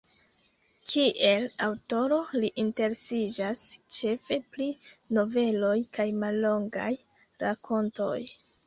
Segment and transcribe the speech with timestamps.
[0.91, 3.67] Kiel aŭtoro li interesiĝas
[3.99, 4.71] ĉefe pri
[5.19, 6.93] noveloj kaj mallongaj
[7.47, 8.15] rakontoj.